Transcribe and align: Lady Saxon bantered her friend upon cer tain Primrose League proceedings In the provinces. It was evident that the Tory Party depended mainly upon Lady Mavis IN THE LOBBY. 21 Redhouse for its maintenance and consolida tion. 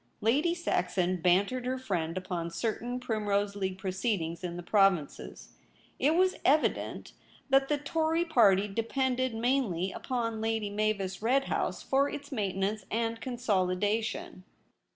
Lady 0.19 0.55
Saxon 0.55 1.17
bantered 1.21 1.67
her 1.67 1.77
friend 1.77 2.17
upon 2.17 2.49
cer 2.49 2.79
tain 2.79 2.99
Primrose 2.99 3.55
League 3.55 3.77
proceedings 3.77 4.43
In 4.43 4.57
the 4.57 4.63
provinces. 4.63 5.49
It 5.99 6.15
was 6.15 6.37
evident 6.43 7.13
that 7.51 7.67
the 7.67 7.77
Tory 7.77 8.25
Party 8.25 8.67
depended 8.67 9.35
mainly 9.35 9.91
upon 9.91 10.41
Lady 10.41 10.71
Mavis 10.71 11.21
IN 11.21 11.27
THE 11.27 11.33
LOBBY. 11.33 11.39
21 11.45 11.59
Redhouse 11.61 11.83
for 11.83 12.09
its 12.09 12.31
maintenance 12.31 12.83
and 12.89 13.21
consolida 13.21 14.01
tion. 14.03 14.43